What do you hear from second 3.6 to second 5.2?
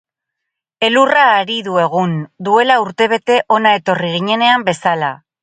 etorri ginenean bezala.